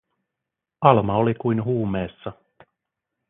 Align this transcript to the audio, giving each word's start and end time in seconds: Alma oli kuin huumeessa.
Alma 0.81 1.15
oli 1.17 1.33
kuin 1.33 1.63
huumeessa. 1.63 2.31